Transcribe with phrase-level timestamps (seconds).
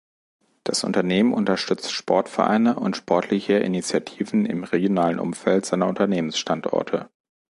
[0.63, 7.11] Das Unternehmen unterstützt Sportvereine und sportliche Initiativen im regionalen Umfeld seiner Unternehmens-Standorte.